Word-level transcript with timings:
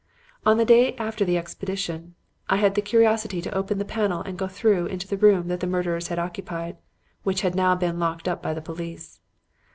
"On 0.47 0.57
the 0.57 0.65
day 0.65 0.95
after 0.95 1.23
the 1.23 1.37
expedition, 1.37 2.15
I 2.49 2.55
had 2.57 2.73
the 2.73 2.81
curiosity 2.81 3.39
to 3.39 3.53
open 3.55 3.77
the 3.77 3.85
panels 3.85 4.23
and 4.25 4.35
go 4.35 4.47
through 4.47 4.87
into 4.87 5.07
the 5.07 5.15
room 5.15 5.47
that 5.49 5.59
the 5.59 5.67
murderers 5.67 6.07
had 6.07 6.17
occupied, 6.17 6.77
which 7.21 7.41
had 7.41 7.53
now 7.53 7.75
been 7.75 7.99
locked 7.99 8.27
up 8.27 8.41
by 8.41 8.55
the 8.55 8.63
police. 8.63 9.19